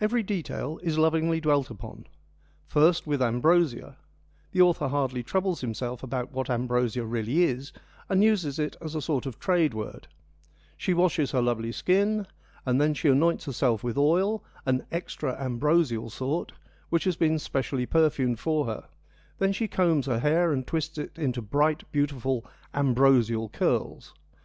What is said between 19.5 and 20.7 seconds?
she combs her hair and